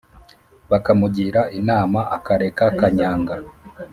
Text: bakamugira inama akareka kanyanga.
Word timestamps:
bakamugira 0.71 1.41
inama 1.59 1.99
akareka 2.17 2.65
kanyanga. 2.79 3.33